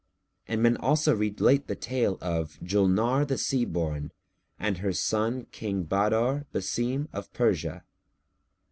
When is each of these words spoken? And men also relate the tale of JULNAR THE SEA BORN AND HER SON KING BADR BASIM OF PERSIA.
And 0.47 0.63
men 0.63 0.77
also 0.77 1.13
relate 1.13 1.67
the 1.67 1.75
tale 1.75 2.17
of 2.21 2.57
JULNAR 2.63 3.23
THE 3.23 3.37
SEA 3.37 3.65
BORN 3.65 4.11
AND 4.57 4.79
HER 4.79 4.93
SON 4.93 5.45
KING 5.51 5.83
BADR 5.83 6.47
BASIM 6.51 7.07
OF 7.13 7.31
PERSIA. 7.33 7.83